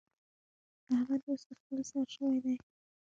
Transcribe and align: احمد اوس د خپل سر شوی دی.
احمد 0.95 1.21
اوس 1.27 1.41
د 1.47 1.49
خپل 1.59 1.79
سر 1.91 2.05
شوی 2.15 2.37
دی. 2.43 2.55